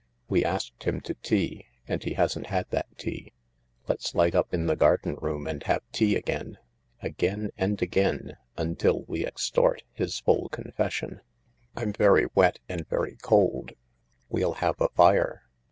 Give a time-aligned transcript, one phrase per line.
[0.27, 3.33] We asked him to tea and he hasn't had that tea.
[3.87, 6.57] Let's light up in the garden room and have tea again—
[7.03, 11.21] again and again, until we extort his full confession.
[11.75, 13.73] I'm very wet and very cold.
[14.27, 15.43] We'll have a fire.